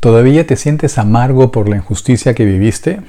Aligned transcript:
¿Todavía 0.00 0.46
te 0.46 0.56
sientes 0.56 0.96
amargo 0.96 1.52
por 1.52 1.68
la 1.68 1.76
injusticia 1.76 2.32
que 2.32 2.46
viviste? 2.46 3.02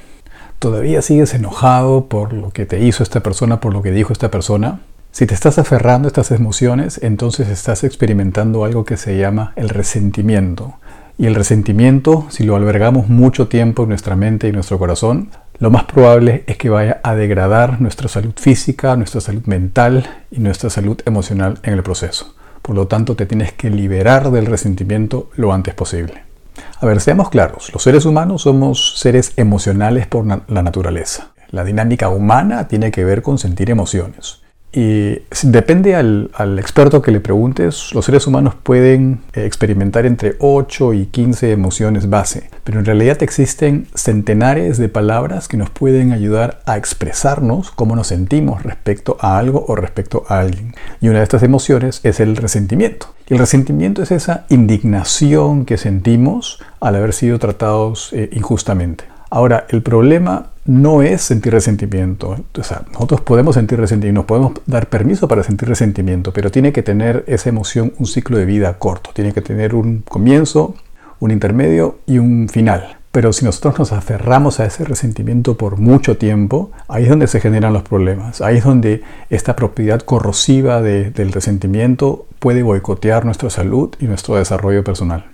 ¿Todavía 0.59 1.01
sigues 1.01 1.33
enojado 1.33 2.07
por 2.07 2.33
lo 2.33 2.49
que 2.49 2.65
te 2.65 2.81
hizo 2.81 3.01
esta 3.01 3.21
persona, 3.21 3.61
por 3.61 3.71
lo 3.71 3.81
que 3.81 3.91
dijo 3.91 4.11
esta 4.11 4.29
persona? 4.29 4.81
Si 5.13 5.25
te 5.25 5.33
estás 5.33 5.57
aferrando 5.57 6.07
a 6.07 6.09
estas 6.09 6.31
emociones, 6.31 6.99
entonces 7.01 7.47
estás 7.47 7.85
experimentando 7.85 8.65
algo 8.65 8.83
que 8.83 8.97
se 8.97 9.17
llama 9.17 9.53
el 9.55 9.69
resentimiento. 9.69 10.73
Y 11.17 11.27
el 11.27 11.35
resentimiento, 11.35 12.25
si 12.29 12.43
lo 12.43 12.57
albergamos 12.57 13.07
mucho 13.07 13.47
tiempo 13.47 13.83
en 13.83 13.89
nuestra 13.89 14.17
mente 14.17 14.49
y 14.49 14.51
nuestro 14.51 14.77
corazón, 14.77 15.29
lo 15.59 15.71
más 15.71 15.85
probable 15.85 16.43
es 16.45 16.57
que 16.57 16.69
vaya 16.69 16.99
a 17.03 17.15
degradar 17.15 17.79
nuestra 17.79 18.09
salud 18.09 18.33
física, 18.35 18.97
nuestra 18.97 19.21
salud 19.21 19.45
mental 19.45 20.25
y 20.29 20.41
nuestra 20.41 20.69
salud 20.69 20.99
emocional 21.05 21.57
en 21.63 21.71
el 21.73 21.83
proceso. 21.83 22.35
Por 22.61 22.75
lo 22.75 22.87
tanto, 22.87 23.15
te 23.15 23.25
tienes 23.25 23.53
que 23.53 23.69
liberar 23.69 24.29
del 24.29 24.45
resentimiento 24.45 25.29
lo 25.37 25.53
antes 25.53 25.73
posible. 25.73 26.30
A 26.79 26.85
ver, 26.85 26.99
seamos 27.01 27.29
claros, 27.29 27.71
los 27.73 27.83
seres 27.83 28.05
humanos 28.05 28.43
somos 28.43 28.99
seres 28.99 29.33
emocionales 29.37 30.07
por 30.07 30.25
la 30.25 30.61
naturaleza. 30.61 31.31
La 31.49 31.63
dinámica 31.63 32.09
humana 32.09 32.67
tiene 32.67 32.91
que 32.91 33.03
ver 33.03 33.21
con 33.21 33.37
sentir 33.37 33.69
emociones. 33.69 34.41
Y 34.73 35.19
depende 35.43 35.95
al, 35.95 36.29
experto 36.57 37.01
que 37.01 37.11
le 37.11 37.19
preguntes, 37.19 37.93
los 37.93 38.05
seres 38.05 38.25
humanos 38.25 38.55
pueden 38.55 39.19
eh, 39.33 39.43
experimentar 39.45 40.05
entre 40.05 40.35
8 40.39 40.93
y 40.93 41.05
15 41.07 41.51
emociones 41.51 42.09
base, 42.09 42.49
pero 42.63 42.79
en 42.79 42.85
realidad 42.85 43.21
existen 43.21 43.87
centenares 43.95 44.77
de 44.77 44.87
palabras 44.87 45.49
que 45.49 45.57
nos 45.57 45.69
pueden 45.69 46.13
ayudar 46.13 46.61
a 46.65 46.77
expresarnos 46.77 47.71
cómo 47.71 47.97
nos 47.97 48.07
sentimos 48.07 48.63
respecto 48.63 49.17
a 49.19 49.37
algo 49.37 49.65
o 49.67 49.75
respecto 49.75 50.23
a 50.29 50.39
alguien. 50.39 50.73
Y 51.01 51.09
una 51.09 51.17
de 51.17 51.23
estas 51.23 51.43
emociones 51.43 51.99
es 52.03 52.21
el 52.21 52.37
resentimiento. 52.37 53.07
El 53.31 53.39
resentimiento 53.39 54.03
es 54.03 54.11
esa 54.11 54.43
indignación 54.49 55.63
que 55.63 55.77
sentimos 55.77 56.59
al 56.81 56.95
haber 56.95 57.13
sido 57.13 57.39
tratados 57.39 58.11
eh, 58.11 58.29
injustamente. 58.33 59.05
Ahora, 59.29 59.65
el 59.69 59.81
problema 59.81 60.47
no 60.65 61.01
es 61.01 61.21
sentir 61.21 61.53
resentimiento. 61.53 62.35
O 62.59 62.63
sea, 62.63 62.81
nosotros 62.91 63.21
podemos 63.21 63.55
sentir 63.55 63.79
resentimiento, 63.79 64.19
nos 64.19 64.25
podemos 64.25 64.51
dar 64.65 64.89
permiso 64.89 65.29
para 65.29 65.43
sentir 65.43 65.69
resentimiento, 65.69 66.33
pero 66.33 66.51
tiene 66.51 66.73
que 66.73 66.83
tener 66.83 67.23
esa 67.25 67.47
emoción 67.47 67.93
un 67.99 68.05
ciclo 68.05 68.37
de 68.37 68.43
vida 68.43 68.77
corto. 68.77 69.11
Tiene 69.13 69.31
que 69.31 69.41
tener 69.41 69.75
un 69.75 70.01
comienzo, 70.01 70.75
un 71.21 71.31
intermedio 71.31 71.99
y 72.05 72.17
un 72.17 72.49
final. 72.49 72.97
Pero 73.11 73.33
si 73.33 73.43
nosotros 73.43 73.77
nos 73.77 73.91
aferramos 73.91 74.61
a 74.61 74.65
ese 74.65 74.85
resentimiento 74.85 75.57
por 75.57 75.77
mucho 75.77 76.17
tiempo, 76.17 76.71
ahí 76.87 77.03
es 77.03 77.09
donde 77.09 77.27
se 77.27 77.41
generan 77.41 77.73
los 77.73 77.83
problemas. 77.83 78.39
Ahí 78.39 78.57
es 78.57 78.63
donde 78.63 79.03
esta 79.29 79.57
propiedad 79.57 79.99
corrosiva 79.99 80.81
del 80.81 81.31
resentimiento 81.33 82.25
puede 82.39 82.63
boicotear 82.63 83.25
nuestra 83.25 83.49
salud 83.49 83.93
y 83.99 84.05
nuestro 84.05 84.35
desarrollo 84.35 84.85
personal. 84.85 85.25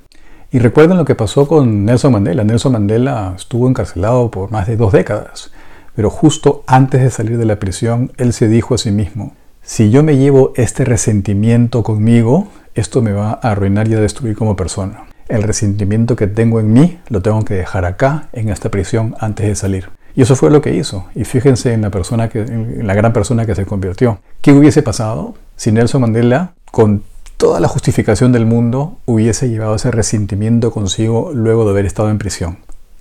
Y 0.52 0.58
recuerden 0.58 0.98
lo 0.98 1.06
que 1.06 1.14
pasó 1.14 1.48
con 1.48 1.86
Nelson 1.86 2.14
Mandela. 2.14 2.44
Nelson 2.44 2.72
Mandela 2.72 3.34
estuvo 3.36 3.68
encarcelado 3.68 4.32
por 4.32 4.50
más 4.50 4.66
de 4.66 4.78
dos 4.78 4.92
décadas, 4.92 5.52
pero 5.96 6.10
justo 6.10 6.64
antes 6.66 7.02
de 7.02 7.12
salir 7.12 7.38
de 7.38 7.46
la 7.46 7.60
prisión, 7.60 8.12
él 8.18 8.34
se 8.34 8.48
dijo 8.48 8.74
a 8.74 8.78
sí 8.80 8.92
mismo, 8.92 9.34
si 9.62 9.92
yo 9.92 10.02
me 10.02 10.18
llevo 10.18 10.54
este 10.56 10.86
resentimiento 10.86 11.84
conmigo, 11.84 12.48
esto 12.74 13.02
me 13.02 13.12
va 13.12 13.32
a 13.32 13.52
arruinar 13.52 13.88
y 13.88 13.96
a 13.96 14.00
destruir 14.00 14.36
como 14.36 14.56
persona. 14.56 15.04
El 15.30 15.44
resentimiento 15.44 16.16
que 16.16 16.28
tengo 16.28 16.60
en 16.60 16.74
mí 16.74 17.00
lo 17.10 17.22
tengo 17.22 17.44
que 17.44 17.54
dejar 17.54 17.86
acá, 17.86 18.30
en 18.34 18.50
esta 18.50 18.70
prisión, 18.70 19.16
antes 19.20 19.48
de 19.48 19.56
salir. 19.56 19.90
Y 20.16 20.22
eso 20.22 20.36
fue 20.36 20.50
lo 20.50 20.62
que 20.62 20.74
hizo. 20.74 21.06
Y 21.16 21.26
fíjense 21.26 21.74
en 21.74 21.82
la 21.82 21.92
persona 21.92 22.30
que, 22.30 22.40
en 22.40 22.88
la 22.88 22.94
gran 22.96 23.14
persona 23.14 23.46
que 23.46 23.56
se 23.56 23.66
convirtió. 23.66 24.20
¿Qué 24.42 24.52
hubiese 24.52 24.82
pasado 24.82 25.36
si 25.56 25.72
Nelson 25.72 26.02
Mandela, 26.02 26.54
con 26.72 27.04
toda 27.38 27.60
la 27.60 27.68
justificación 27.68 28.32
del 28.32 28.46
mundo 28.46 28.98
hubiese 29.06 29.48
llevado 29.50 29.76
ese 29.76 29.92
resentimiento 29.92 30.72
consigo 30.72 31.32
luego 31.34 31.66
de 31.66 31.72
haber 31.72 31.86
estado 31.86 32.10
en 32.10 32.18
prisión. 32.18 32.58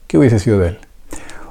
¿Qué 0.07 0.19
hubiese 0.19 0.39
sido 0.39 0.59
de 0.59 0.69
él? 0.69 0.79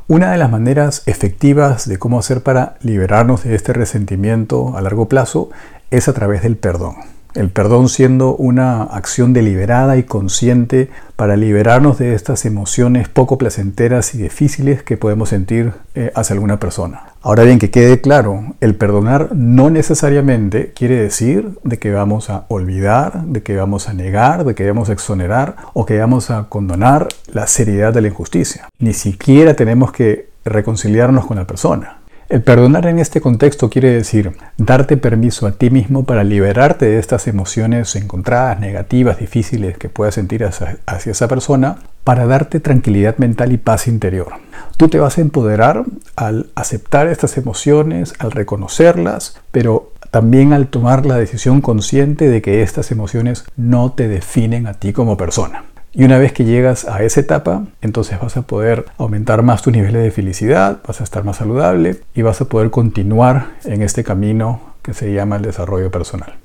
Una 0.07 0.31
de 0.31 0.37
las 0.37 0.51
maneras 0.51 1.01
efectivas 1.07 1.89
de 1.89 1.97
cómo 1.97 2.19
hacer 2.19 2.41
para 2.41 2.75
liberarnos 2.81 3.43
de 3.43 3.55
este 3.55 3.73
resentimiento 3.73 4.77
a 4.77 4.81
largo 4.81 5.09
plazo 5.09 5.49
es 5.89 6.07
a 6.07 6.13
través 6.13 6.43
del 6.43 6.57
perdón. 6.57 6.95
El 7.35 7.49
perdón 7.49 7.89
siendo 7.89 8.33
una 8.33 8.83
acción 8.83 9.33
deliberada 9.33 9.97
y 9.97 10.03
consciente 10.03 10.89
para 11.17 11.35
liberarnos 11.35 11.97
de 11.97 12.13
estas 12.13 12.45
emociones 12.45 13.09
poco 13.09 13.37
placenteras 13.37 14.15
y 14.15 14.19
difíciles 14.19 14.83
que 14.83 14.95
podemos 14.95 15.29
sentir 15.29 15.73
eh, 15.95 16.11
hacia 16.15 16.33
alguna 16.33 16.61
persona. 16.61 17.03
Ahora 17.21 17.43
bien, 17.43 17.59
que 17.59 17.71
quede 17.71 17.99
claro, 17.99 18.55
el 18.61 18.75
perdonar 18.75 19.35
no 19.35 19.69
necesariamente 19.69 20.71
quiere 20.73 20.95
decir 20.95 21.57
de 21.63 21.77
que 21.77 21.91
vamos 21.91 22.29
a 22.29 22.45
olvidar, 22.47 23.23
de 23.25 23.43
que 23.43 23.57
vamos 23.57 23.89
a 23.89 23.93
negar, 23.93 24.45
de 24.45 24.55
que 24.55 24.65
vamos 24.65 24.89
a 24.89 24.93
exonerar 24.93 25.57
o 25.73 25.85
que 25.85 25.99
vamos 25.99 26.31
a 26.31 26.47
condonar 26.47 27.09
la 27.33 27.47
seriedad 27.47 27.93
de 27.93 28.01
la 28.01 28.07
injusticia. 28.07 28.69
Ni 28.79 28.93
siquiera 28.93 29.55
tenemos 29.55 29.91
que 29.91 30.29
reconciliarnos 30.45 31.25
con 31.25 31.35
la 31.35 31.45
persona. 31.45 31.97
El 32.27 32.41
perdonar 32.41 32.87
en 32.87 32.97
este 32.97 33.21
contexto 33.21 33.69
quiere 33.69 33.91
decir 33.91 34.35
darte 34.57 34.97
permiso 34.97 35.45
a 35.45 35.51
ti 35.51 35.69
mismo 35.69 36.05
para 36.05 36.23
liberarte 36.23 36.85
de 36.85 36.97
estas 36.97 37.27
emociones 37.27 37.95
encontradas, 37.95 38.59
negativas, 38.59 39.19
difíciles 39.19 39.77
que 39.77 39.89
puedas 39.89 40.15
sentir 40.15 40.43
hacia, 40.43 40.79
esa 40.87 41.27
persona, 41.27 41.77
para 42.03 42.25
darte 42.25 42.59
tranquilidad 42.59 43.17
mental 43.17 43.51
y 43.51 43.57
paz 43.57 43.87
interior. 43.87 44.33
Tú 44.75 44.87
te 44.87 44.97
vas 44.97 45.19
a 45.19 45.21
empoderar 45.21 45.83
al 46.15 46.47
aceptar 46.55 47.07
estas 47.07 47.37
emociones, 47.37 48.15
al 48.17 48.31
reconocerlas, 48.31 49.39
pero 49.51 49.91
también 50.09 50.51
al 50.51 50.67
tomar 50.67 51.05
la 51.05 51.17
decisión 51.17 51.61
consciente 51.61 52.27
de 52.27 52.41
que 52.41 52.63
estas 52.63 52.89
emociones 52.89 53.45
no 53.55 53.91
te 53.91 54.07
definen 54.07 54.65
a 54.65 54.73
ti 54.73 54.93
como 54.93 55.15
persona. 55.15 55.65
Y 55.97 56.03
una 56.03 56.17
vez 56.17 56.33
que 56.33 56.43
llegas 56.43 56.83
a 56.83 57.03
esa 57.03 57.21
etapa, 57.21 57.63
entonces 57.79 58.19
vas 58.19 58.35
a 58.35 58.41
poder 58.41 58.85
aumentar 58.97 59.43
más 59.43 59.61
tus 59.61 59.71
niveles 59.71 60.03
de 60.03 60.11
felicidad, 60.11 60.79
vas 60.85 60.99
a 60.99 61.05
estar 61.05 61.23
más 61.23 61.37
saludable 61.37 62.01
y 62.13 62.21
vas 62.21 62.41
a 62.41 62.45
poder 62.45 62.69
continuar 62.69 63.51
en 63.63 63.81
este 63.81 64.03
camino 64.03 64.59
que 64.81 64.93
se 64.93 65.13
llama 65.13 65.37
el 65.37 65.43
desarrollo 65.43 65.89
personal. 65.91 66.35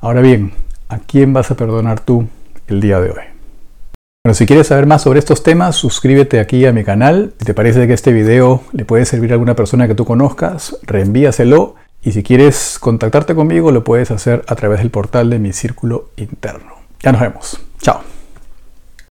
Ahora 0.00 0.22
bien, 0.22 0.52
¿a 0.88 0.98
quién 0.98 1.34
vas 1.34 1.50
a 1.50 1.56
perdonar 1.56 2.00
tú 2.00 2.26
el 2.68 2.80
día 2.80 3.00
de 3.00 3.10
hoy? 3.10 3.24
Bueno, 4.24 4.34
si 4.34 4.46
quieres 4.46 4.68
saber 4.68 4.86
más 4.86 5.02
sobre 5.02 5.18
estos 5.18 5.42
temas, 5.42 5.76
suscríbete 5.76 6.40
aquí 6.40 6.64
a 6.64 6.72
mi 6.72 6.84
canal. 6.84 7.34
Si 7.38 7.44
te 7.44 7.52
parece 7.52 7.86
que 7.86 7.92
este 7.92 8.12
video 8.12 8.62
le 8.72 8.86
puede 8.86 9.04
servir 9.04 9.32
a 9.32 9.34
alguna 9.34 9.54
persona 9.54 9.86
que 9.88 9.94
tú 9.94 10.06
conozcas, 10.06 10.78
reenvíaselo. 10.82 11.74
Y 12.02 12.12
si 12.12 12.22
quieres 12.22 12.78
contactarte 12.80 13.34
conmigo, 13.34 13.72
lo 13.72 13.84
puedes 13.84 14.10
hacer 14.10 14.42
a 14.46 14.54
través 14.54 14.78
del 14.78 14.90
portal 14.90 15.28
de 15.28 15.38
mi 15.38 15.52
círculo 15.52 16.10
interno. 16.16 16.76
Ya 17.02 17.12
nos 17.12 17.20
vemos. 17.20 17.65
Chao. 17.80 18.15